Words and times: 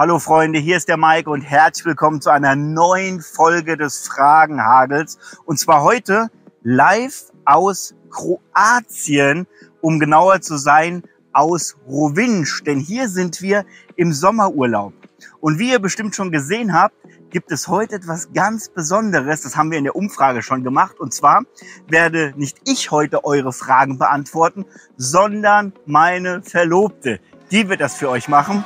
Hallo 0.00 0.18
Freunde, 0.18 0.58
hier 0.58 0.78
ist 0.78 0.88
der 0.88 0.96
Mike 0.96 1.28
und 1.28 1.42
herzlich 1.42 1.84
willkommen 1.84 2.22
zu 2.22 2.30
einer 2.30 2.56
neuen 2.56 3.20
Folge 3.20 3.76
des 3.76 4.08
Fragenhagels. 4.08 5.18
Und 5.44 5.58
zwar 5.58 5.82
heute 5.82 6.30
live 6.62 7.24
aus 7.44 7.94
Kroatien, 8.08 9.46
um 9.82 10.00
genauer 10.00 10.40
zu 10.40 10.56
sein, 10.56 11.02
aus 11.34 11.76
Rovinj. 11.86 12.62
Denn 12.64 12.78
hier 12.78 13.10
sind 13.10 13.42
wir 13.42 13.66
im 13.96 14.14
Sommerurlaub. 14.14 14.94
Und 15.40 15.58
wie 15.58 15.70
ihr 15.70 15.80
bestimmt 15.80 16.16
schon 16.16 16.32
gesehen 16.32 16.72
habt, 16.72 16.94
gibt 17.28 17.52
es 17.52 17.68
heute 17.68 17.96
etwas 17.96 18.32
ganz 18.32 18.70
Besonderes. 18.70 19.42
Das 19.42 19.54
haben 19.54 19.70
wir 19.70 19.76
in 19.76 19.84
der 19.84 19.96
Umfrage 19.96 20.40
schon 20.40 20.64
gemacht. 20.64 20.98
Und 20.98 21.12
zwar 21.12 21.42
werde 21.88 22.32
nicht 22.38 22.56
ich 22.64 22.90
heute 22.90 23.22
eure 23.26 23.52
Fragen 23.52 23.98
beantworten, 23.98 24.64
sondern 24.96 25.74
meine 25.84 26.40
Verlobte. 26.40 27.20
Die 27.50 27.68
wird 27.68 27.82
das 27.82 27.96
für 27.96 28.08
euch 28.08 28.28
machen. 28.28 28.64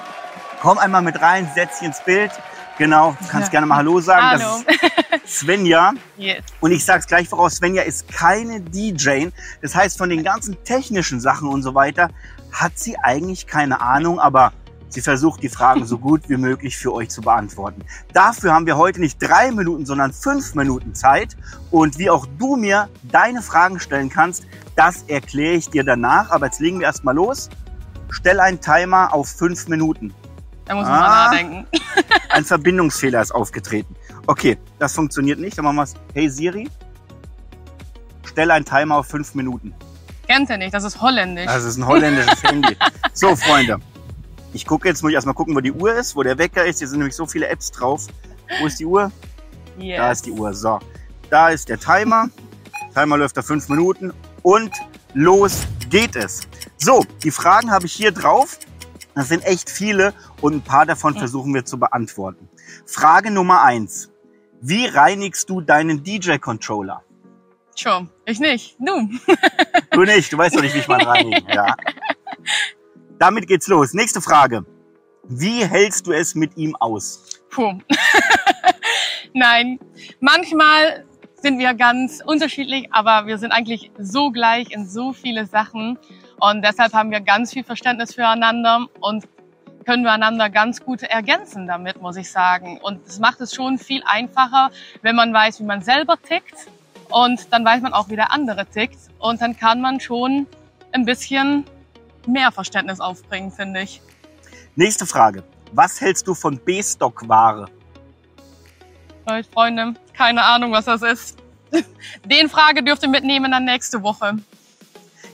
Komm 0.64 0.78
einmal 0.78 1.02
mit 1.02 1.20
rein, 1.20 1.46
setz 1.54 1.80
dich 1.80 1.88
ins 1.88 2.02
Bild. 2.02 2.30
Genau, 2.78 3.14
du 3.20 3.28
kannst 3.28 3.48
ja. 3.48 3.50
gerne 3.50 3.66
mal 3.66 3.76
Hallo 3.76 4.00
sagen. 4.00 4.40
Hallo. 4.42 4.62
Das 5.10 5.22
ist 5.22 5.40
Svenja. 5.40 5.92
Yes. 6.16 6.42
Und 6.60 6.72
ich 6.72 6.82
sag's 6.82 7.06
gleich 7.06 7.28
voraus, 7.28 7.56
Svenja 7.56 7.82
ist 7.82 8.08
keine 8.08 8.62
DJ. 8.62 9.26
Das 9.60 9.74
heißt, 9.74 9.98
von 9.98 10.08
den 10.08 10.24
ganzen 10.24 10.56
technischen 10.64 11.20
Sachen 11.20 11.48
und 11.48 11.62
so 11.62 11.74
weiter 11.74 12.08
hat 12.50 12.78
sie 12.78 12.96
eigentlich 12.96 13.46
keine 13.46 13.82
Ahnung, 13.82 14.18
aber 14.18 14.54
Sie 14.88 15.02
versucht 15.02 15.42
die 15.42 15.50
Fragen 15.50 15.84
so 15.84 15.98
gut 15.98 16.30
wie 16.30 16.36
möglich 16.38 16.78
für 16.78 16.94
euch 16.94 17.10
zu 17.10 17.20
beantworten. 17.20 17.82
Dafür 18.14 18.54
haben 18.54 18.64
wir 18.64 18.78
heute 18.78 19.00
nicht 19.00 19.18
drei 19.20 19.50
Minuten, 19.50 19.84
sondern 19.84 20.14
fünf 20.14 20.54
Minuten 20.54 20.94
Zeit. 20.94 21.36
Und 21.72 21.98
wie 21.98 22.08
auch 22.08 22.26
du 22.38 22.56
mir 22.56 22.88
deine 23.02 23.42
Fragen 23.42 23.80
stellen 23.80 24.08
kannst, 24.08 24.46
das 24.76 25.02
erkläre 25.08 25.56
ich 25.56 25.68
dir 25.68 25.84
danach. 25.84 26.30
Aber 26.30 26.46
jetzt 26.46 26.60
legen 26.60 26.78
wir 26.78 26.86
erstmal 26.86 27.16
los. 27.16 27.50
Stell 28.08 28.40
einen 28.40 28.60
Timer 28.60 29.12
auf 29.12 29.28
fünf 29.28 29.66
Minuten. 29.66 30.14
Da 30.66 30.74
muss 30.74 30.86
man 30.86 30.94
ah, 30.94 31.00
mal 31.00 31.24
nachdenken. 31.24 31.66
ein 32.30 32.44
Verbindungsfehler 32.44 33.20
ist 33.20 33.32
aufgetreten. 33.32 33.94
Okay, 34.26 34.56
das 34.78 34.94
funktioniert 34.94 35.38
nicht. 35.38 35.58
Dann 35.58 35.64
machen 35.64 35.76
wir 35.76 35.82
es. 35.82 35.94
Hey 36.14 36.28
Siri, 36.28 36.70
stell 38.24 38.50
einen 38.50 38.64
Timer 38.64 38.96
auf 38.96 39.06
fünf 39.06 39.34
Minuten. 39.34 39.74
Kennt 40.26 40.48
er 40.48 40.56
nicht, 40.56 40.72
das 40.72 40.84
ist 40.84 41.00
holländisch. 41.02 41.46
Das 41.46 41.64
ist 41.64 41.76
ein 41.76 41.86
holländisches 41.86 42.42
Handy. 42.44 42.76
So, 43.12 43.36
Freunde. 43.36 43.78
Ich 44.54 44.64
gucke 44.66 44.88
jetzt, 44.88 45.02
muss 45.02 45.10
ich 45.10 45.16
erstmal 45.16 45.34
gucken, 45.34 45.54
wo 45.54 45.60
die 45.60 45.72
Uhr 45.72 45.92
ist, 45.94 46.16
wo 46.16 46.22
der 46.22 46.38
Wecker 46.38 46.64
ist. 46.64 46.78
Hier 46.78 46.88
sind 46.88 46.98
nämlich 46.98 47.16
so 47.16 47.26
viele 47.26 47.48
Apps 47.48 47.70
drauf. 47.70 48.06
Wo 48.60 48.66
ist 48.66 48.78
die 48.80 48.86
Uhr? 48.86 49.10
Yes. 49.78 49.96
Da 49.98 50.12
ist 50.12 50.26
die 50.26 50.30
Uhr. 50.30 50.54
So, 50.54 50.78
da 51.28 51.48
ist 51.48 51.68
der 51.68 51.78
Timer. 51.78 52.28
Timer 52.94 53.18
läuft 53.18 53.36
da 53.36 53.42
fünf 53.42 53.68
Minuten 53.68 54.12
und 54.42 54.72
los 55.12 55.66
geht 55.90 56.16
es. 56.16 56.42
So, 56.76 57.04
die 57.22 57.30
Fragen 57.30 57.70
habe 57.70 57.86
ich 57.86 57.92
hier 57.92 58.12
drauf. 58.12 58.58
Das 59.14 59.28
sind 59.28 59.44
echt 59.44 59.70
viele 59.70 60.12
und 60.40 60.54
ein 60.54 60.62
paar 60.62 60.86
davon 60.86 61.16
versuchen 61.16 61.54
wir 61.54 61.64
zu 61.64 61.78
beantworten. 61.78 62.48
Frage 62.86 63.30
Nummer 63.30 63.62
eins. 63.62 64.10
Wie 64.60 64.86
reinigst 64.86 65.48
du 65.50 65.60
deinen 65.60 66.02
DJ-Controller? 66.02 67.02
Tja, 67.76 68.06
ich 68.24 68.40
nicht. 68.40 68.76
Du. 68.78 69.08
du 69.90 70.02
nicht, 70.02 70.32
du 70.32 70.38
weißt 70.38 70.56
doch 70.56 70.62
nicht, 70.62 70.74
wie 70.74 70.78
ich 70.78 70.88
mal 70.88 71.02
reinige. 71.06 71.42
Ja. 71.52 71.74
Damit 73.18 73.46
geht's 73.46 73.68
los. 73.68 73.94
Nächste 73.94 74.20
Frage. 74.20 74.64
Wie 75.24 75.64
hältst 75.64 76.06
du 76.06 76.12
es 76.12 76.34
mit 76.34 76.56
ihm 76.56 76.76
aus? 76.76 77.40
Puh. 77.50 77.78
Nein, 79.32 79.78
manchmal 80.20 81.04
sind 81.40 81.58
wir 81.58 81.74
ganz 81.74 82.22
unterschiedlich, 82.24 82.88
aber 82.92 83.26
wir 83.26 83.38
sind 83.38 83.52
eigentlich 83.52 83.90
so 83.98 84.30
gleich 84.30 84.70
in 84.70 84.88
so 84.88 85.12
viele 85.12 85.46
Sachen 85.46 85.98
und 86.40 86.62
deshalb 86.62 86.92
haben 86.92 87.10
wir 87.10 87.20
ganz 87.20 87.52
viel 87.52 87.64
Verständnis 87.64 88.14
füreinander 88.14 88.86
und 89.00 89.24
können 89.84 90.02
wir 90.02 90.12
einander 90.12 90.50
ganz 90.50 90.82
gut 90.82 91.02
ergänzen 91.02 91.66
damit, 91.66 92.00
muss 92.00 92.16
ich 92.16 92.30
sagen. 92.30 92.78
Und 92.78 93.06
es 93.06 93.18
macht 93.18 93.40
es 93.40 93.54
schon 93.54 93.78
viel 93.78 94.02
einfacher, 94.04 94.70
wenn 95.02 95.14
man 95.14 95.32
weiß, 95.32 95.60
wie 95.60 95.64
man 95.64 95.82
selber 95.82 96.16
tickt 96.20 96.68
und 97.10 97.52
dann 97.52 97.64
weiß 97.64 97.82
man 97.82 97.92
auch, 97.92 98.08
wie 98.08 98.16
der 98.16 98.32
andere 98.32 98.66
tickt 98.66 98.98
und 99.18 99.40
dann 99.40 99.56
kann 99.56 99.80
man 99.80 100.00
schon 100.00 100.46
ein 100.92 101.04
bisschen 101.04 101.64
mehr 102.26 102.52
Verständnis 102.52 103.00
aufbringen, 103.00 103.52
finde 103.52 103.82
ich. 103.82 104.00
Nächste 104.76 105.06
Frage. 105.06 105.44
Was 105.72 106.00
hältst 106.00 106.26
du 106.26 106.34
von 106.34 106.58
B-Stock-Ware? 106.58 107.68
Leute, 109.26 109.48
Freunde, 109.50 109.94
keine 110.16 110.42
Ahnung, 110.42 110.72
was 110.72 110.84
das 110.84 111.02
ist. 111.02 111.38
Den 112.24 112.48
Frage 112.48 112.82
dürft 112.82 113.02
ihr 113.02 113.08
mitnehmen 113.08 113.50
dann 113.50 113.64
nächste 113.64 114.02
Woche. 114.02 114.36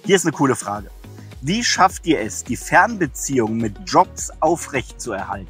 Hier 0.05 0.17
ist 0.17 0.25
eine 0.25 0.33
coole 0.33 0.57
Frage. 0.57 0.91
Wie 1.43 1.63
schafft 1.65 2.07
ihr 2.07 2.21
es, 2.21 2.45
die 2.45 2.57
Fernbeziehung 2.57 3.57
mit 3.57 3.75
Jobs 3.87 4.31
aufrechtzuerhalten? 4.41 5.49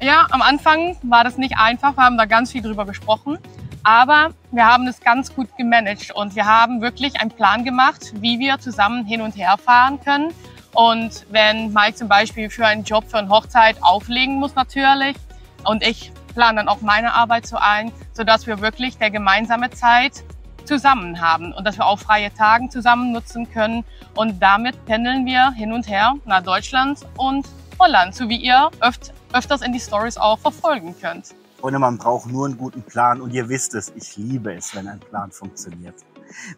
Ja, 0.00 0.26
am 0.30 0.42
Anfang 0.42 0.96
war 1.02 1.24
das 1.24 1.38
nicht 1.38 1.56
einfach. 1.56 1.96
Wir 1.96 2.04
haben 2.04 2.18
da 2.18 2.24
ganz 2.24 2.52
viel 2.52 2.62
drüber 2.62 2.84
gesprochen. 2.84 3.38
Aber 3.82 4.30
wir 4.50 4.66
haben 4.66 4.88
es 4.88 5.00
ganz 5.00 5.32
gut 5.32 5.56
gemanagt 5.56 6.10
und 6.10 6.34
wir 6.34 6.44
haben 6.44 6.80
wirklich 6.80 7.20
einen 7.20 7.30
Plan 7.30 7.64
gemacht, 7.64 8.12
wie 8.20 8.40
wir 8.40 8.58
zusammen 8.58 9.04
hin 9.04 9.20
und 9.20 9.36
her 9.36 9.56
fahren 9.64 10.00
können. 10.00 10.32
Und 10.72 11.24
wenn 11.30 11.72
Mike 11.72 11.94
zum 11.94 12.08
Beispiel 12.08 12.50
für 12.50 12.66
einen 12.66 12.82
Job, 12.82 13.08
für 13.08 13.18
eine 13.18 13.28
Hochzeit 13.28 13.76
auflegen 13.82 14.34
muss 14.40 14.56
natürlich 14.56 15.16
und 15.62 15.86
ich 15.86 16.10
plane 16.34 16.56
dann 16.56 16.68
auch 16.68 16.80
meine 16.80 17.14
Arbeit 17.14 17.46
so 17.46 17.56
ein, 17.56 17.92
sodass 18.12 18.48
wir 18.48 18.60
wirklich 18.60 18.98
der 18.98 19.12
gemeinsame 19.12 19.70
Zeit 19.70 20.24
zusammen 20.66 21.20
haben 21.20 21.52
und 21.52 21.64
dass 21.64 21.78
wir 21.78 21.86
auch 21.86 21.98
freie 21.98 22.32
Tage 22.34 22.68
zusammen 22.68 23.12
nutzen 23.12 23.50
können. 23.50 23.84
Und 24.14 24.40
damit 24.40 24.84
pendeln 24.84 25.24
wir 25.24 25.52
hin 25.52 25.72
und 25.72 25.88
her 25.88 26.14
nach 26.24 26.42
Deutschland 26.42 27.00
und 27.16 27.46
Holland, 27.78 28.14
so 28.14 28.28
wie 28.28 28.36
ihr 28.36 28.70
öft, 28.80 29.12
öfters 29.32 29.62
in 29.62 29.72
die 29.72 29.80
Stories 29.80 30.16
auch 30.16 30.38
verfolgen 30.38 30.94
könnt. 31.00 31.34
Freunde, 31.60 31.78
man 31.78 31.98
braucht 31.98 32.26
nur 32.26 32.46
einen 32.46 32.58
guten 32.58 32.82
Plan 32.82 33.20
und 33.20 33.32
ihr 33.32 33.48
wisst 33.48 33.74
es, 33.74 33.92
ich 33.96 34.16
liebe 34.16 34.52
es, 34.52 34.74
wenn 34.74 34.88
ein 34.88 35.00
Plan 35.00 35.30
funktioniert. 35.30 35.94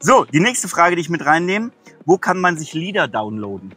So, 0.00 0.24
die 0.24 0.40
nächste 0.40 0.68
Frage, 0.68 0.96
die 0.96 1.02
ich 1.02 1.10
mit 1.10 1.24
reinnehme. 1.24 1.70
Wo 2.04 2.18
kann 2.18 2.40
man 2.40 2.56
sich 2.56 2.72
Lieder 2.72 3.06
downloaden? 3.06 3.74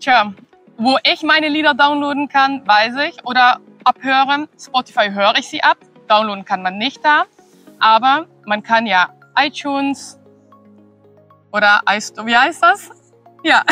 Tja, 0.00 0.32
wo 0.78 0.98
ich 1.04 1.22
meine 1.22 1.48
Lieder 1.48 1.74
downloaden 1.74 2.28
kann, 2.28 2.66
weiß 2.66 2.94
ich. 3.08 3.24
Oder 3.24 3.60
abhören. 3.84 4.48
Spotify 4.58 5.10
höre 5.10 5.36
ich 5.38 5.48
sie 5.48 5.62
ab. 5.62 5.76
Downloaden 6.08 6.44
kann 6.44 6.62
man 6.62 6.78
nicht 6.78 7.04
da. 7.04 7.24
Aber 7.78 8.26
man 8.46 8.62
kann 8.62 8.86
ja 8.86 9.10
iTunes 9.36 10.18
oder 11.52 11.80
iStore, 11.88 12.26
wie 12.26 12.36
heißt 12.36 12.62
das? 12.62 12.90
Ja. 13.42 13.64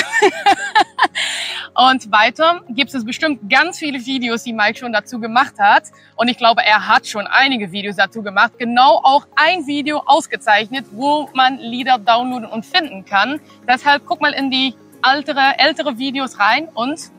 und 1.74 2.10
weiter 2.10 2.62
gibt 2.70 2.94
es 2.94 3.04
bestimmt 3.04 3.50
ganz 3.50 3.78
viele 3.78 4.04
Videos, 4.04 4.42
die 4.42 4.52
Mike 4.52 4.78
schon 4.78 4.92
dazu 4.92 5.20
gemacht 5.20 5.54
hat. 5.58 5.84
Und 6.16 6.28
ich 6.28 6.38
glaube, 6.38 6.62
er 6.64 6.88
hat 6.88 7.06
schon 7.06 7.26
einige 7.26 7.70
Videos 7.70 7.96
dazu 7.96 8.22
gemacht. 8.22 8.52
Genau 8.58 9.00
auch 9.02 9.26
ein 9.36 9.66
Video 9.66 10.02
ausgezeichnet, 10.06 10.86
wo 10.92 11.28
man 11.34 11.58
Lieder 11.58 11.98
downloaden 11.98 12.48
und 12.48 12.64
finden 12.64 13.04
kann. 13.04 13.40
Deshalb 13.68 14.06
guck 14.06 14.20
mal 14.20 14.32
in 14.32 14.50
die 14.50 14.74
ältere, 15.04 15.58
ältere 15.58 15.98
Videos 15.98 16.38
rein 16.38 16.68
und 16.74 17.10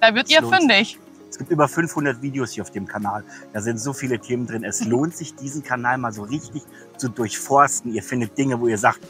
da 0.00 0.14
wird 0.14 0.30
ihr 0.30 0.42
fündig. 0.42 0.98
Es 1.34 1.38
gibt 1.38 1.50
über 1.50 1.66
500 1.66 2.22
Videos 2.22 2.52
hier 2.52 2.62
auf 2.62 2.70
dem 2.70 2.86
Kanal. 2.86 3.24
Da 3.52 3.60
sind 3.60 3.80
so 3.80 3.92
viele 3.92 4.20
Themen 4.20 4.46
drin. 4.46 4.62
Es 4.62 4.84
lohnt 4.84 5.16
sich, 5.16 5.34
diesen 5.34 5.64
Kanal 5.64 5.98
mal 5.98 6.12
so 6.12 6.22
richtig 6.22 6.62
zu 6.96 7.08
durchforsten. 7.08 7.92
Ihr 7.92 8.04
findet 8.04 8.38
Dinge, 8.38 8.60
wo 8.60 8.68
ihr 8.68 8.78
sagt, 8.78 9.00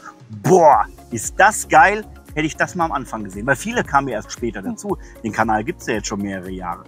boah, 0.41 0.87
ist 1.11 1.35
das 1.37 1.67
geil 1.67 2.03
hätte 2.33 2.47
ich 2.47 2.57
das 2.57 2.75
mal 2.75 2.85
am 2.85 2.91
Anfang 2.91 3.23
gesehen. 3.23 3.45
Weil 3.45 3.55
viele 3.55 3.83
kamen 3.83 4.09
ja 4.09 4.15
erst 4.15 4.31
später 4.31 4.61
dazu. 4.61 4.97
Den 5.23 5.31
Kanal 5.31 5.63
gibt 5.63 5.81
es 5.81 5.87
ja 5.87 5.93
jetzt 5.93 6.07
schon 6.07 6.21
mehrere 6.21 6.49
Jahre. 6.49 6.83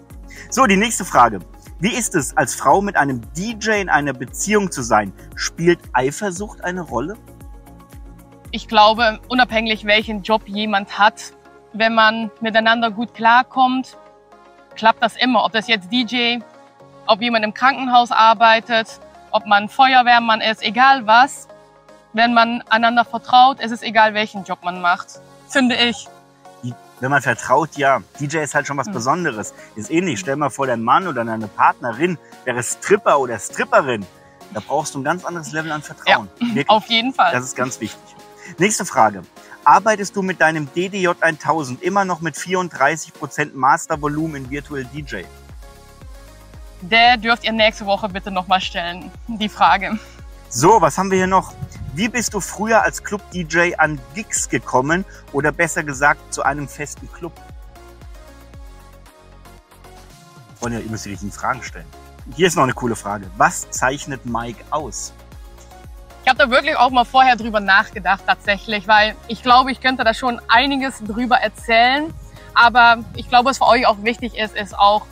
So, 0.50 0.66
die 0.66 0.76
nächste 0.76 1.06
Frage. 1.06 1.40
Wie 1.80 1.96
ist 1.96 2.16
es, 2.16 2.36
als 2.36 2.56
Frau 2.56 2.82
mit 2.82 2.98
einem 2.98 3.22
DJ 3.34 3.80
in 3.80 3.90
einer 3.90 4.12
Beziehung 4.12 4.72
zu 4.72 4.82
sein? 4.82 5.14
Spielt 5.36 5.80
Eifersucht 5.94 6.62
eine 6.66 6.82
Rolle? 6.82 7.16
Ich 8.52 8.68
glaube, 8.68 9.20
unabhängig 9.30 9.86
welchen 9.86 10.24
Job 10.24 10.42
jemand 10.48 11.00
hat, 11.00 11.32
wenn 11.72 11.94
man 11.94 12.30
miteinander 12.42 12.92
gut 12.92 13.14
klarkommt, 13.14 13.96
klappt 14.78 15.04
das 15.04 15.16
immer. 15.18 15.44
Ob 15.44 15.52
das 15.52 15.68
jetzt 15.68 15.92
DJ, 15.92 16.38
ob 17.06 17.22
jemand 17.22 17.44
im 17.44 17.54
Krankenhaus 17.54 18.12
arbeitet, 18.12 18.88
ob 19.32 19.46
man 19.46 19.68
Feuerwehrmann 19.68 20.42
ist, 20.42 20.64
egal 20.64 21.06
was. 21.06 21.48
Wenn 22.14 22.34
man 22.34 22.64
einander 22.70 23.04
vertraut, 23.04 23.60
ist 23.60 23.72
es 23.72 23.84
egal, 23.84 24.14
welchen 24.14 24.46
Job 24.46 24.60
man 24.64 24.82
macht 24.82 25.20
finde 25.50 25.76
ich. 25.76 26.08
Wenn 27.00 27.12
man 27.12 27.22
vertraut, 27.22 27.76
ja. 27.76 28.02
DJ 28.20 28.40
ist 28.40 28.56
halt 28.56 28.66
schon 28.66 28.78
was 28.78 28.88
hm. 28.88 28.94
Besonderes. 28.94 29.54
Ist 29.76 29.92
ähnlich. 29.92 30.20
Stell 30.20 30.36
mal 30.36 30.50
vor, 30.50 30.66
dein 30.66 30.82
Mann 30.82 31.08
oder 31.08 31.24
deine 31.24 31.48
Partnerin 31.48 32.18
wäre 32.44 32.64
Stripper 32.64 33.20
oder 33.20 33.38
Stripperin. 33.38 34.06
Da 34.54 34.62
brauchst 34.66 34.96
du 34.96 35.00
ein 35.00 35.04
ganz 35.04 35.24
anderes 35.24 35.52
Level 35.52 35.72
an 35.72 35.84
Vertrauen. 35.84 36.28
Ja, 36.56 36.64
auf 36.68 36.88
jeden 36.88 37.14
Fall. 37.14 37.32
Das 37.34 37.44
ist 37.44 37.56
ganz 37.56 37.80
wichtig. 37.80 38.16
Nächste 38.58 38.86
Frage. 38.86 39.22
Arbeitest 39.68 40.16
du 40.16 40.22
mit 40.22 40.40
deinem 40.40 40.74
DDJ 40.74 41.10
1000 41.20 41.84
immer 41.84 42.06
noch 42.06 42.22
mit 42.22 42.38
34% 42.38 43.54
Mastervolumen 43.54 44.46
in 44.46 44.50
Virtual 44.50 44.86
DJ? 44.86 45.24
Der 46.80 47.18
dürft 47.18 47.44
ihr 47.44 47.52
nächste 47.52 47.86
Woche 47.86 48.08
bitte 48.08 48.32
nochmal 48.32 48.62
stellen, 48.62 49.12
die 49.28 49.50
Frage. 49.50 50.00
So, 50.48 50.80
was 50.80 50.98
haben 50.98 51.12
wir 51.12 51.18
hier 51.18 51.28
noch? 51.28 51.54
Wie 51.94 52.08
bist 52.08 52.34
du 52.34 52.40
früher 52.40 52.82
als 52.82 53.04
Club-DJ 53.04 53.74
an 53.78 54.00
Gigs 54.16 54.48
gekommen 54.48 55.04
oder 55.34 55.52
besser 55.52 55.84
gesagt 55.84 56.34
zu 56.34 56.44
einem 56.44 56.70
festen 56.70 57.12
Club? 57.12 57.34
Freunde, 60.62 60.80
ihr 60.80 60.90
müsst 60.90 61.04
die 61.04 61.10
richtigen 61.10 61.34
Fragen 61.34 61.62
stellen. 61.62 61.88
Hier 62.38 62.48
ist 62.48 62.56
noch 62.56 62.64
eine 62.64 62.74
coole 62.74 62.96
Frage. 62.96 63.30
Was 63.36 63.70
zeichnet 63.70 64.26
Mike 64.26 64.64
aus? 64.70 65.12
Ich 66.28 66.30
habe 66.30 66.44
da 66.44 66.52
wirklich 66.52 66.76
auch 66.76 66.90
mal 66.90 67.06
vorher 67.06 67.38
drüber 67.38 67.62
nachgedacht 67.62 68.24
tatsächlich, 68.28 68.86
weil 68.86 69.16
ich 69.30 69.44
glaube, 69.44 69.72
ich 69.72 69.80
könnte 69.80 70.04
da 70.04 70.14
schon 70.14 70.42
einiges 70.50 71.02
drüber 71.02 71.38
erzählen. 71.38 72.14
Aber 72.54 72.98
ich 73.16 73.30
glaube, 73.30 73.46
was 73.46 73.60
für 73.60 73.68
euch 73.68 73.88
auch 73.88 74.04
wichtig 74.04 74.38
ist, 74.38 74.54
ist 74.54 74.78
auch, 74.78 75.06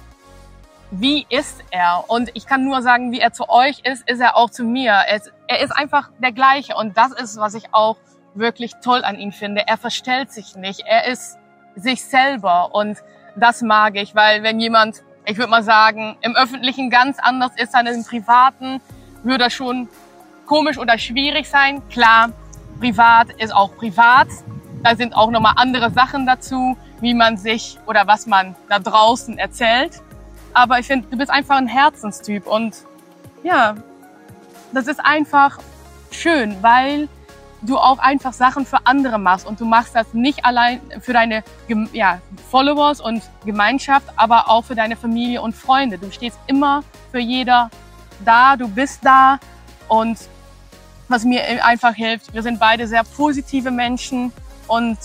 wie 0.91 1.25
ist 1.29 1.63
er? 1.71 2.03
Und 2.09 2.31
ich 2.33 2.47
kann 2.47 2.65
nur 2.65 2.81
sagen, 2.81 3.13
wie 3.13 3.21
er 3.21 3.31
zu 3.31 3.47
euch 3.47 3.79
ist, 3.85 4.03
ist 4.09 4.19
er 4.19 4.35
auch 4.35 4.50
zu 4.50 4.65
mir. 4.65 4.91
Er 4.91 5.15
ist, 5.15 5.31
er 5.47 5.77
einfach 5.77 6.09
der 6.21 6.33
gleiche. 6.33 6.75
Und 6.75 6.97
das 6.97 7.13
ist, 7.13 7.38
was 7.38 7.53
ich 7.53 7.73
auch 7.73 7.95
wirklich 8.33 8.73
toll 8.83 9.06
an 9.06 9.17
ihm 9.17 9.31
finde. 9.31 9.65
Er 9.65 9.77
verstellt 9.77 10.33
sich 10.33 10.57
nicht. 10.57 10.81
Er 10.85 11.07
ist 11.07 11.38
sich 11.77 12.03
selber. 12.03 12.75
Und 12.75 12.97
das 13.38 13.62
mag 13.62 13.95
ich, 13.95 14.15
weil 14.15 14.44
wenn 14.44 14.59
jemand, 14.59 15.01
ich 15.25 15.38
würde 15.38 15.50
mal 15.50 15.63
sagen, 15.63 16.17
im 16.19 16.35
Öffentlichen 16.35 16.89
ganz 16.89 17.19
anders 17.19 17.53
ist 17.56 17.73
als 17.73 17.95
im 17.95 18.03
Privaten, 18.03 18.81
würde 19.23 19.45
das 19.45 19.53
schon 19.53 19.88
komisch 20.45 20.77
oder 20.77 20.97
schwierig 20.97 21.47
sein. 21.47 21.81
Klar, 21.89 22.30
privat 22.80 23.30
ist 23.38 23.53
auch 23.53 23.75
privat. 23.75 24.27
Da 24.83 24.95
sind 24.95 25.15
auch 25.15 25.31
nochmal 25.31 25.53
andere 25.56 25.92
Sachen 25.92 26.25
dazu, 26.25 26.77
wie 27.01 27.13
man 27.13 27.38
sich 27.38 27.77
oder 27.88 28.07
was 28.07 28.27
man 28.27 28.56
da 28.69 28.80
draußen 28.80 29.38
erzählt. 29.38 30.01
Aber 30.53 30.80
ich 30.80 30.88
finde, 30.88 31.07
du 31.09 31.18
bist 31.18 31.30
einfach 31.31 31.57
ein 31.57 31.68
Herzenstyp 31.68 32.47
und 32.47 32.75
ja, 33.44 33.75
das 34.71 34.88
ist 34.88 35.00
einfach 35.03 35.59
schön, 36.12 36.57
weil 36.62 37.09
du 37.62 37.77
auch 37.77 38.00
einfach 38.00 38.33
Sachen 38.33 38.65
für 38.65 38.77
andere 38.86 39.18
machst 39.18 39.45
und 39.45 39.59
du 39.59 39.65
machst 39.65 39.95
das 39.95 40.13
nicht 40.13 40.45
allein 40.45 40.81
für 41.01 41.13
deine 41.13 41.44
ja, 41.91 42.19
Followers 42.51 43.01
und 43.01 43.24
Gemeinschaft, 43.44 44.07
aber 44.15 44.50
auch 44.50 44.63
für 44.65 44.75
deine 44.75 44.95
Familie 44.95 45.41
und 45.41 45.56
Freunde. 45.56 45.98
Du 45.98 46.12
stehst 46.12 46.38
immer 46.48 46.83
für 47.12 47.19
jeder 47.19 47.69
da, 48.24 48.56
du 48.56 48.68
bist 48.68 49.03
da 49.03 49.39
und 49.88 50.18
was 51.07 51.23
mir 51.23 51.63
einfach 51.63 51.93
hilft, 51.93 52.33
wir 52.33 52.43
sind 52.43 52.59
beide 52.59 52.87
sehr 52.87 53.03
positive 53.03 53.71
Menschen 53.71 54.31
und 54.67 54.97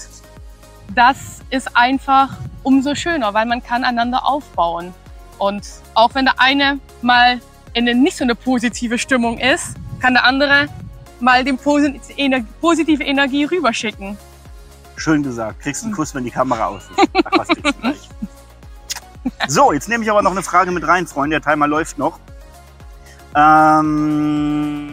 das 0.95 1.41
ist 1.51 1.77
einfach 1.77 2.37
umso 2.63 2.95
schöner, 2.95 3.33
weil 3.35 3.47
man 3.47 3.63
kann 3.63 3.85
einander 3.85 4.27
aufbauen. 4.27 4.93
Und 5.39 5.67
auch 5.95 6.15
wenn 6.15 6.25
der 6.27 6.41
eine 6.41 6.79
mal 7.03 7.41
in 7.73 7.89
eine 7.89 7.99
nicht 7.99 8.17
so 8.17 8.25
eine 8.25 8.35
positive 8.35 8.99
Stimmung 8.99 9.39
ist, 9.39 9.75
kann 10.01 10.15
der 10.15 10.25
andere 10.25 10.67
mal 11.21 11.45
die 11.45 11.53
positive 11.53 13.05
Energie 13.05 13.45
rüberschicken. 13.45 14.19
Schön 14.97 15.23
gesagt. 15.23 15.61
Kriegst 15.61 15.85
einen 15.85 15.93
Kuss, 15.93 16.15
wenn 16.15 16.25
die 16.25 16.31
Kamera 16.31 16.67
aus 16.67 16.83
ist. 16.91 17.09
Ach, 17.25 17.39
was 17.39 17.49
kriegst 17.49 17.65
du 17.65 17.81
gleich. 17.81 18.09
So, 19.49 19.73
jetzt 19.73 19.89
nehme 19.89 20.05
ich 20.05 20.11
aber 20.11 20.23
noch 20.23 20.31
eine 20.31 20.43
Frage 20.43 20.71
mit 20.71 20.87
rein, 20.87 21.07
Freunde. 21.07 21.41
Der 21.41 21.53
Timer 21.53 21.67
läuft 21.67 21.99
noch. 21.99 22.19
Ähm, 23.35 24.90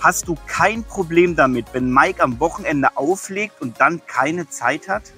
hast 0.00 0.28
du 0.28 0.36
kein 0.46 0.84
Problem 0.84 1.36
damit, 1.36 1.66
wenn 1.72 1.92
Mike 1.92 2.22
am 2.22 2.40
Wochenende 2.40 2.96
auflegt 2.96 3.60
und 3.60 3.80
dann 3.80 4.00
keine 4.06 4.48
Zeit 4.48 4.88
hat? 4.88 5.12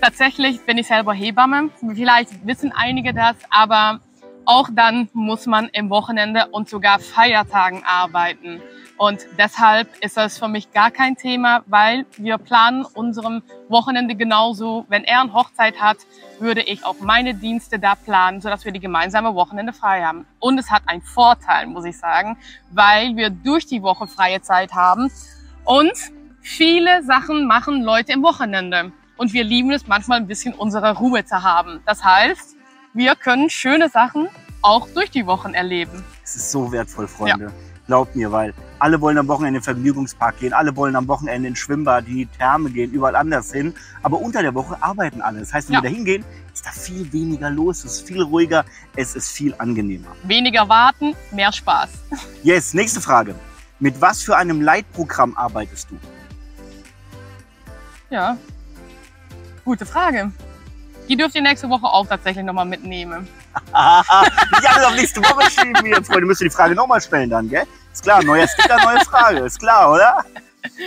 Tatsächlich 0.00 0.60
bin 0.64 0.78
ich 0.78 0.86
selber 0.86 1.12
Hebamme. 1.12 1.70
Vielleicht 1.94 2.46
wissen 2.46 2.72
einige 2.74 3.12
das, 3.12 3.36
aber 3.50 4.00
auch 4.48 4.70
dann 4.72 5.10
muss 5.12 5.44
man 5.44 5.68
im 5.72 5.90
Wochenende 5.90 6.46
und 6.46 6.70
sogar 6.70 7.00
Feiertagen 7.00 7.82
arbeiten. 7.84 8.62
Und 8.96 9.26
deshalb 9.38 9.88
ist 10.02 10.16
das 10.16 10.38
für 10.38 10.48
mich 10.48 10.72
gar 10.72 10.90
kein 10.90 11.16
Thema, 11.16 11.62
weil 11.66 12.06
wir 12.16 12.38
planen 12.38 12.86
unserem 12.94 13.42
Wochenende 13.68 14.14
genauso. 14.14 14.86
Wenn 14.88 15.04
er 15.04 15.20
eine 15.20 15.34
Hochzeit 15.34 15.78
hat, 15.82 15.98
würde 16.40 16.62
ich 16.62 16.82
auch 16.86 16.98
meine 17.00 17.34
Dienste 17.34 17.78
da 17.78 17.94
planen, 17.94 18.40
sodass 18.40 18.64
wir 18.64 18.72
die 18.72 18.80
gemeinsame 18.80 19.34
Wochenende 19.34 19.74
frei 19.74 20.02
haben. 20.02 20.26
Und 20.38 20.58
es 20.58 20.70
hat 20.70 20.82
einen 20.86 21.02
Vorteil, 21.02 21.66
muss 21.66 21.84
ich 21.84 21.98
sagen, 21.98 22.38
weil 22.70 23.16
wir 23.16 23.28
durch 23.28 23.66
die 23.66 23.82
Woche 23.82 24.06
freie 24.06 24.40
Zeit 24.40 24.72
haben 24.72 25.10
und 25.64 25.92
viele 26.40 27.02
Sachen 27.02 27.46
machen 27.46 27.82
Leute 27.82 28.12
im 28.12 28.22
Wochenende. 28.22 28.92
Und 29.18 29.34
wir 29.34 29.44
lieben 29.44 29.72
es 29.72 29.86
manchmal 29.86 30.20
ein 30.20 30.26
bisschen 30.26 30.54
unsere 30.54 30.96
Ruhe 30.96 31.26
zu 31.26 31.42
haben. 31.42 31.80
Das 31.84 32.02
heißt, 32.02 32.57
wir 32.94 33.14
können 33.14 33.50
schöne 33.50 33.88
Sachen 33.88 34.28
auch 34.62 34.88
durch 34.94 35.10
die 35.10 35.26
Wochen 35.26 35.54
erleben. 35.54 36.04
Es 36.24 36.36
ist 36.36 36.50
so 36.50 36.72
wertvoll, 36.72 37.08
Freunde. 37.08 37.46
Ja. 37.46 37.52
Glaubt 37.86 38.14
mir, 38.16 38.30
weil 38.30 38.52
alle 38.80 39.00
wollen 39.00 39.16
am 39.16 39.28
Wochenende 39.28 39.48
in 39.48 39.54
den 39.54 39.62
Vergnügungspark 39.62 40.40
gehen, 40.40 40.52
alle 40.52 40.76
wollen 40.76 40.94
am 40.94 41.08
Wochenende 41.08 41.48
ins 41.48 41.58
Schwimmbad, 41.58 42.06
in 42.06 42.16
die 42.16 42.26
Therme 42.26 42.70
gehen, 42.70 42.92
überall 42.92 43.16
anders 43.16 43.50
hin. 43.50 43.74
Aber 44.02 44.20
unter 44.20 44.42
der 44.42 44.54
Woche 44.54 44.76
arbeiten 44.82 45.22
alle. 45.22 45.40
Das 45.40 45.54
heißt, 45.54 45.68
wenn 45.68 45.74
ja. 45.74 45.82
wir 45.82 45.88
da 45.88 45.94
hingehen, 45.94 46.24
ist 46.52 46.66
da 46.66 46.70
viel 46.70 47.10
weniger 47.12 47.48
los, 47.48 47.84
es 47.84 47.92
ist 47.92 48.06
viel 48.06 48.20
ruhiger, 48.20 48.64
es 48.94 49.16
ist 49.16 49.30
viel 49.30 49.54
angenehmer. 49.56 50.08
Weniger 50.24 50.68
warten, 50.68 51.14
mehr 51.30 51.52
Spaß. 51.52 51.88
Yes, 52.42 52.74
nächste 52.74 53.00
Frage. 53.00 53.34
Mit 53.78 54.00
was 54.00 54.22
für 54.22 54.36
einem 54.36 54.60
Leitprogramm 54.60 55.36
arbeitest 55.36 55.90
du? 55.90 55.98
Ja, 58.10 58.36
gute 59.64 59.86
Frage. 59.86 60.32
Die 61.08 61.16
dürft 61.16 61.34
ihr 61.34 61.42
nächste 61.42 61.68
Woche 61.70 61.86
auch 61.86 62.06
tatsächlich 62.06 62.44
nochmal 62.44 62.66
mitnehmen. 62.66 63.26
ich 63.68 63.72
habe 63.72 64.86
auf 64.86 64.94
nächste 64.94 65.20
Woche 65.20 65.50
schieben 65.50 65.84
hier, 65.84 66.02
Freunde. 66.04 66.26
Müsst 66.26 66.42
ihr 66.42 66.48
die 66.48 66.54
Frage 66.54 66.74
nochmal 66.74 67.00
stellen 67.00 67.30
dann, 67.30 67.48
gell? 67.48 67.64
Ist 67.92 68.02
klar, 68.02 68.22
neuer 68.22 68.46
Sticker, 68.46 68.76
neue 68.84 69.00
Frage. 69.04 69.38
Ist 69.40 69.58
klar, 69.58 69.92
oder? 69.92 70.24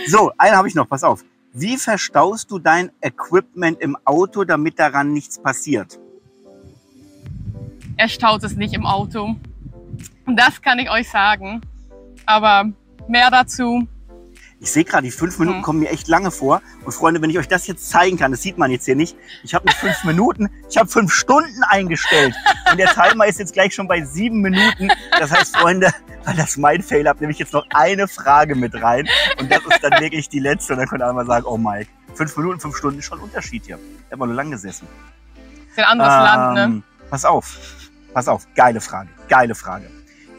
So, 0.06 0.30
eine 0.38 0.56
habe 0.56 0.68
ich 0.68 0.74
noch, 0.74 0.88
pass 0.88 1.02
auf. 1.02 1.24
Wie 1.52 1.76
verstaust 1.76 2.50
du 2.50 2.58
dein 2.58 2.90
Equipment 3.00 3.80
im 3.80 3.96
Auto, 4.04 4.44
damit 4.44 4.78
daran 4.78 5.12
nichts 5.12 5.38
passiert? 5.42 5.98
Er 7.96 8.08
staut 8.08 8.42
es 8.44 8.56
nicht 8.56 8.74
im 8.74 8.86
Auto. 8.86 9.36
Das 10.26 10.62
kann 10.62 10.78
ich 10.78 10.88
euch 10.88 11.10
sagen. 11.10 11.60
Aber 12.24 12.64
mehr 13.08 13.30
dazu 13.30 13.86
ich 14.62 14.70
sehe 14.70 14.84
gerade, 14.84 15.02
die 15.02 15.10
fünf 15.10 15.40
Minuten 15.40 15.58
mhm. 15.58 15.62
kommen 15.62 15.80
mir 15.80 15.90
echt 15.90 16.06
lange 16.06 16.30
vor. 16.30 16.62
Und 16.84 16.92
Freunde, 16.92 17.20
wenn 17.20 17.30
ich 17.30 17.38
euch 17.38 17.48
das 17.48 17.66
jetzt 17.66 17.90
zeigen 17.90 18.16
kann, 18.16 18.30
das 18.30 18.42
sieht 18.42 18.58
man 18.58 18.70
jetzt 18.70 18.84
hier 18.84 18.94
nicht. 18.94 19.16
Ich 19.42 19.56
habe 19.56 19.66
nicht 19.66 19.76
fünf 19.76 20.04
Minuten, 20.04 20.50
ich 20.70 20.78
habe 20.78 20.88
fünf 20.88 21.12
Stunden 21.12 21.64
eingestellt. 21.64 22.32
Und 22.70 22.78
der 22.78 22.94
Timer 22.94 23.26
ist 23.26 23.40
jetzt 23.40 23.54
gleich 23.54 23.74
schon 23.74 23.88
bei 23.88 24.02
sieben 24.04 24.40
Minuten. 24.40 24.88
Das 25.18 25.32
heißt, 25.32 25.56
Freunde, 25.56 25.92
weil 26.24 26.36
das 26.36 26.56
mein 26.56 26.80
Fail 26.80 27.08
habt, 27.08 27.20
nehme 27.20 27.32
ich 27.32 27.40
jetzt 27.40 27.52
noch 27.52 27.66
eine 27.70 28.06
Frage 28.06 28.54
mit 28.54 28.80
rein. 28.80 29.08
Und 29.40 29.50
das 29.50 29.62
ist 29.68 29.82
dann 29.82 30.00
wirklich 30.00 30.28
die 30.28 30.38
letzte. 30.38 30.74
Und 30.74 30.78
dann 30.78 30.88
könnt 30.88 31.02
ihr 31.02 31.08
einmal 31.08 31.26
sagen, 31.26 31.44
oh 31.44 31.58
Mike, 31.58 31.90
fünf 32.14 32.36
Minuten, 32.36 32.60
fünf 32.60 32.76
Stunden 32.76 33.00
ist 33.00 33.06
schon 33.06 33.18
ein 33.18 33.24
Unterschied 33.24 33.64
hier. 33.66 33.80
Ich 34.06 34.12
habe 34.12 34.18
mal 34.18 34.26
nur 34.26 34.36
lang 34.36 34.52
gesessen. 34.52 34.86
Ist 35.70 35.78
ein 35.80 35.84
anderes 35.86 36.12
ähm, 36.14 36.20
Land, 36.20 36.54
ne? 36.54 36.64
Ähm, 36.64 36.82
pass 37.10 37.24
auf, 37.24 37.58
pass 38.14 38.28
auf, 38.28 38.46
geile 38.54 38.80
Frage, 38.80 39.08
geile 39.28 39.56
Frage. 39.56 39.90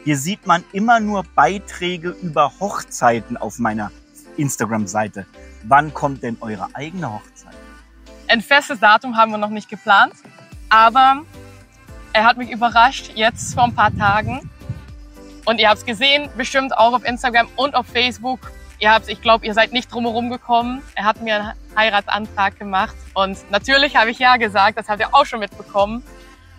Hier 0.04 0.16
sieht 0.16 0.46
man 0.46 0.64
immer 0.72 0.98
nur 1.00 1.24
Beiträge 1.34 2.16
über 2.22 2.52
Hochzeiten 2.58 3.36
auf 3.36 3.58
meiner 3.58 3.90
Instagram-Seite. 4.36 5.26
Wann 5.64 5.92
kommt 5.94 6.22
denn 6.22 6.36
eure 6.40 6.68
eigene 6.74 7.12
Hochzeit? 7.12 7.54
Ein 8.28 8.40
festes 8.40 8.80
Datum 8.80 9.16
haben 9.16 9.30
wir 9.30 9.38
noch 9.38 9.50
nicht 9.50 9.68
geplant, 9.68 10.14
aber 10.68 11.22
er 12.12 12.24
hat 12.24 12.36
mich 12.36 12.50
überrascht 12.50 13.12
jetzt 13.14 13.54
vor 13.54 13.64
ein 13.64 13.74
paar 13.74 13.94
Tagen. 13.94 14.50
Und 15.44 15.58
ihr 15.58 15.68
habt 15.68 15.78
es 15.78 15.84
gesehen, 15.84 16.30
bestimmt 16.36 16.76
auch 16.76 16.94
auf 16.94 17.04
Instagram 17.04 17.48
und 17.56 17.74
auf 17.74 17.86
Facebook. 17.86 18.50
Ihr 18.78 18.92
habt, 18.92 19.08
ich 19.08 19.20
glaube, 19.20 19.44
ihr 19.46 19.54
seid 19.54 19.72
nicht 19.72 19.92
drumherum 19.92 20.30
gekommen. 20.30 20.82
Er 20.94 21.04
hat 21.04 21.20
mir 21.20 21.34
einen 21.34 21.52
Heiratsantrag 21.76 22.58
gemacht 22.58 22.94
und 23.14 23.50
natürlich 23.50 23.96
habe 23.96 24.10
ich 24.10 24.18
ja 24.18 24.36
gesagt. 24.36 24.78
Das 24.78 24.88
habt 24.88 25.00
ihr 25.00 25.14
auch 25.14 25.26
schon 25.26 25.40
mitbekommen. 25.40 26.02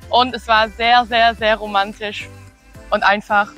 Und 0.10 0.36
es 0.36 0.48
war 0.48 0.70
sehr, 0.70 1.06
sehr, 1.06 1.34
sehr 1.36 1.56
romantisch 1.56 2.30
und 2.92 3.04
einfach 3.04 3.52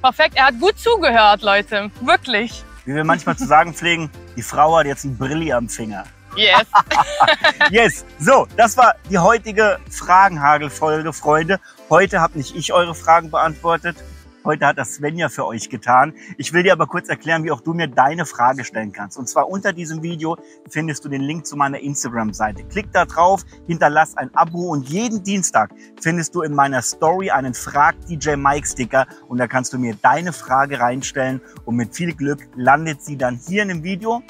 perfekt. 0.00 0.36
Er 0.36 0.46
hat 0.46 0.58
gut 0.58 0.78
zugehört, 0.78 1.42
Leute, 1.42 1.90
wirklich 2.00 2.64
wie 2.84 2.94
wir 2.94 3.04
manchmal 3.04 3.36
zu 3.36 3.46
sagen 3.46 3.74
pflegen, 3.74 4.10
die 4.36 4.42
Frau 4.42 4.76
hat 4.76 4.86
jetzt 4.86 5.04
ein 5.04 5.16
Brilli 5.16 5.52
am 5.52 5.68
Finger. 5.68 6.04
Yes. 6.36 6.66
yes. 7.70 8.04
So, 8.18 8.46
das 8.56 8.76
war 8.76 8.94
die 9.08 9.18
heutige 9.18 9.78
Fragenhagel-Folge, 9.90 11.12
Freunde. 11.12 11.60
Heute 11.90 12.20
habe 12.20 12.36
nicht 12.36 12.54
ich 12.56 12.72
eure 12.72 12.94
Fragen 12.94 13.30
beantwortet, 13.30 13.96
Heute 14.44 14.66
hat 14.66 14.76
das 14.76 14.96
Svenja 14.96 15.30
für 15.30 15.46
euch 15.46 15.70
getan. 15.70 16.12
Ich 16.36 16.52
will 16.52 16.62
dir 16.62 16.74
aber 16.74 16.86
kurz 16.86 17.08
erklären, 17.08 17.44
wie 17.44 17.50
auch 17.50 17.62
du 17.62 17.72
mir 17.72 17.88
deine 17.88 18.26
Frage 18.26 18.62
stellen 18.64 18.92
kannst. 18.92 19.16
Und 19.16 19.26
zwar 19.26 19.48
unter 19.48 19.72
diesem 19.72 20.02
Video 20.02 20.36
findest 20.68 21.02
du 21.02 21.08
den 21.08 21.22
Link 21.22 21.46
zu 21.46 21.56
meiner 21.56 21.78
Instagram-Seite. 21.78 22.64
Klick 22.64 22.92
da 22.92 23.06
drauf, 23.06 23.46
hinterlass 23.66 24.14
ein 24.18 24.28
Abo 24.34 24.70
und 24.70 24.86
jeden 24.86 25.22
Dienstag 25.22 25.70
findest 25.98 26.34
du 26.34 26.42
in 26.42 26.52
meiner 26.54 26.82
Story 26.82 27.30
einen 27.30 27.54
Frag 27.54 27.94
DJ 28.06 28.36
Mike 28.36 28.66
Sticker 28.66 29.06
und 29.28 29.38
da 29.38 29.46
kannst 29.46 29.72
du 29.72 29.78
mir 29.78 29.96
deine 30.02 30.34
Frage 30.34 30.78
reinstellen 30.78 31.40
und 31.64 31.76
mit 31.76 31.94
viel 31.94 32.12
Glück 32.12 32.46
landet 32.54 33.02
sie 33.02 33.16
dann 33.16 33.40
hier 33.48 33.62
in 33.62 33.68
dem 33.68 33.82
Video. 33.82 34.22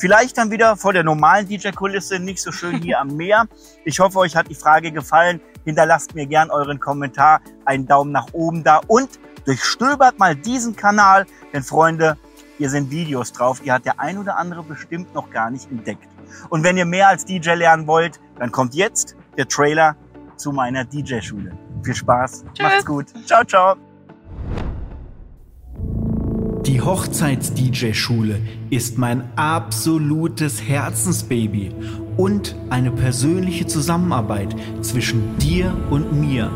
Vielleicht 0.00 0.36
dann 0.36 0.50
wieder 0.50 0.76
vor 0.76 0.94
der 0.94 1.04
normalen 1.04 1.46
DJ-Kulisse, 1.46 2.18
nicht 2.18 2.40
so 2.40 2.50
schön 2.50 2.82
hier 2.82 2.98
am 3.00 3.16
Meer. 3.16 3.46
Ich 3.84 4.00
hoffe, 4.00 4.18
euch 4.18 4.34
hat 4.34 4.48
die 4.48 4.54
Frage 4.56 4.90
gefallen. 4.90 5.40
Hinterlasst 5.64 6.14
mir 6.16 6.26
gern 6.26 6.50
euren 6.50 6.80
Kommentar, 6.80 7.40
einen 7.66 7.86
Daumen 7.86 8.10
nach 8.10 8.28
oben 8.32 8.64
da 8.64 8.80
und 8.88 9.10
Durchstöbert 9.44 10.18
mal 10.18 10.36
diesen 10.36 10.76
Kanal, 10.76 11.26
denn 11.52 11.62
Freunde, 11.62 12.16
hier 12.58 12.68
sind 12.68 12.90
Videos 12.90 13.32
drauf, 13.32 13.60
die 13.60 13.72
hat 13.72 13.84
der 13.84 14.00
ein 14.00 14.18
oder 14.18 14.36
andere 14.36 14.62
bestimmt 14.62 15.14
noch 15.14 15.30
gar 15.30 15.50
nicht 15.50 15.70
entdeckt. 15.70 16.08
Und 16.50 16.62
wenn 16.62 16.76
ihr 16.76 16.84
mehr 16.84 17.08
als 17.08 17.24
DJ 17.24 17.52
lernen 17.52 17.86
wollt, 17.86 18.20
dann 18.38 18.52
kommt 18.52 18.74
jetzt 18.74 19.16
der 19.36 19.48
Trailer 19.48 19.96
zu 20.36 20.52
meiner 20.52 20.84
DJ-Schule. 20.84 21.52
Viel 21.82 21.94
Spaß, 21.94 22.44
Tschüss. 22.52 22.62
macht's 22.62 22.84
gut. 22.86 23.06
Ciao, 23.26 23.44
ciao. 23.44 23.76
Die 26.66 26.80
Hochzeits-DJ-Schule 26.80 28.38
ist 28.68 28.98
mein 28.98 29.28
absolutes 29.36 30.62
Herzensbaby 30.62 31.74
und 32.16 32.54
eine 32.68 32.90
persönliche 32.90 33.66
Zusammenarbeit 33.66 34.54
zwischen 34.82 35.38
dir 35.38 35.74
und 35.88 36.12
mir. 36.12 36.50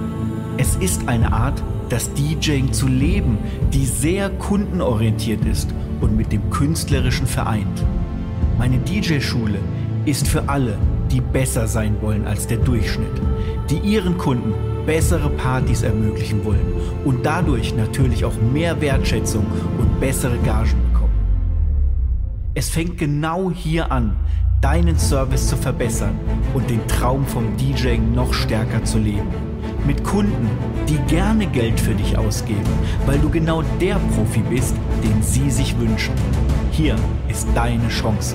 Es 0.59 0.76
ist 0.76 1.09
eine 1.09 1.33
Art, 1.33 1.62
das 1.95 2.13
DJing 2.15 2.73
zu 2.73 2.89
leben, 2.89 3.39
die 3.73 3.87
sehr 3.87 4.29
kundenorientiert 4.29 5.45
ist 5.45 5.73
und 6.01 6.17
mit 6.17 6.33
dem 6.33 6.51
Künstlerischen 6.51 7.25
vereint. 7.25 7.85
Meine 8.59 8.79
DJ-Schule 8.79 9.61
ist 10.05 10.27
für 10.27 10.49
alle, 10.49 10.77
die 11.13 11.21
besser 11.21 11.69
sein 11.69 11.95
wollen 12.01 12.27
als 12.27 12.49
der 12.49 12.57
Durchschnitt, 12.57 13.23
die 13.71 13.79
ihren 13.79 14.19
Kunden 14.19 14.55
bessere 14.85 15.31
Partys 15.31 15.83
ermöglichen 15.83 16.45
wollen 16.45 16.67
und 17.05 17.25
dadurch 17.25 17.77
natürlich 17.77 18.25
auch 18.25 18.35
mehr 18.53 18.81
Wertschätzung 18.81 19.47
und 19.79 20.01
bessere 20.01 20.37
Gagen 20.39 20.75
bekommen. 20.91 21.15
Es 22.55 22.71
fängt 22.71 22.99
genau 22.99 23.53
hier 23.53 23.93
an, 23.93 24.17
deinen 24.61 24.99
Service 24.99 25.47
zu 25.47 25.57
verbessern 25.57 26.19
und 26.55 26.69
den 26.69 26.85
Traum 26.89 27.25
vom 27.25 27.57
DJing 27.57 28.17
noch 28.17 28.35
stärker 28.35 28.83
zu 28.83 28.99
leben. 28.99 29.53
Mit 29.87 30.03
Kunden, 30.03 30.49
die 30.88 30.97
gerne 31.12 31.47
Geld 31.47 31.79
für 31.79 31.95
dich 31.95 32.17
ausgeben, 32.17 32.62
weil 33.05 33.19
du 33.19 33.29
genau 33.29 33.62
der 33.81 33.97
Profi 34.14 34.41
bist, 34.41 34.75
den 35.03 35.23
sie 35.23 35.50
sich 35.50 35.79
wünschen. 35.79 36.14
Hier 36.71 36.97
ist 37.29 37.47
deine 37.55 37.88
Chance. 37.88 38.35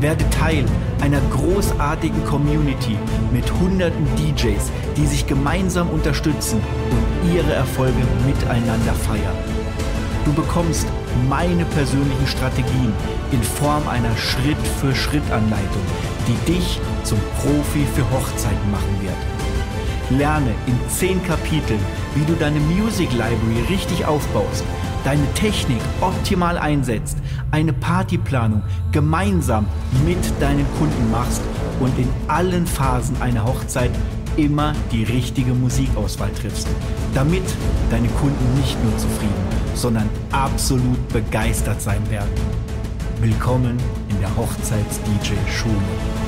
Werde 0.00 0.28
Teil 0.30 0.64
einer 1.00 1.20
großartigen 1.30 2.24
Community 2.24 2.98
mit 3.32 3.50
hunderten 3.60 4.06
DJs, 4.16 4.72
die 4.96 5.06
sich 5.06 5.26
gemeinsam 5.28 5.88
unterstützen 5.88 6.60
und 6.90 7.32
ihre 7.32 7.52
Erfolge 7.52 8.02
miteinander 8.26 8.92
feiern. 8.92 9.36
Du 10.24 10.32
bekommst 10.32 10.88
meine 11.30 11.64
persönlichen 11.66 12.26
Strategien 12.26 12.92
in 13.30 13.42
Form 13.42 13.86
einer 13.86 14.16
Schritt-für-Schritt-Anleitung, 14.16 15.82
die 16.26 16.52
dich 16.52 16.80
zum 17.04 17.18
Profi 17.40 17.86
für 17.94 18.02
Hochzeiten 18.10 18.70
machen 18.72 19.00
wird. 19.00 19.35
Lerne 20.10 20.54
in 20.66 20.78
10 20.88 21.24
Kapiteln, 21.24 21.80
wie 22.14 22.24
du 22.24 22.34
deine 22.34 22.60
Music 22.60 23.10
Library 23.10 23.64
richtig 23.68 24.04
aufbaust, 24.04 24.64
deine 25.04 25.26
Technik 25.34 25.80
optimal 26.00 26.58
einsetzt, 26.58 27.18
eine 27.50 27.72
Partyplanung 27.72 28.62
gemeinsam 28.92 29.66
mit 30.06 30.18
deinen 30.40 30.66
Kunden 30.78 31.10
machst 31.10 31.42
und 31.80 31.98
in 31.98 32.08
allen 32.28 32.66
Phasen 32.66 33.20
einer 33.20 33.44
Hochzeit 33.44 33.90
immer 34.36 34.74
die 34.92 35.02
richtige 35.02 35.54
Musikauswahl 35.54 36.30
triffst, 36.32 36.68
damit 37.14 37.44
deine 37.90 38.08
Kunden 38.08 38.60
nicht 38.60 38.82
nur 38.84 38.96
zufrieden, 38.98 39.34
sondern 39.74 40.08
absolut 40.30 41.08
begeistert 41.08 41.80
sein 41.82 42.08
werden. 42.10 42.30
Willkommen 43.20 43.78
in 44.08 44.20
der 44.20 44.36
Hochzeits-DJ-Schule. 44.36 46.25